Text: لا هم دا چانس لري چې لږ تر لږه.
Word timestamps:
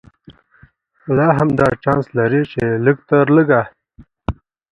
لا 1.15 1.27
هم 1.37 1.49
دا 1.59 1.67
چانس 1.83 2.05
لري 2.17 2.41
چې 2.51 2.61
لږ 2.85 2.97
تر 3.09 3.25
لږه. 3.35 3.61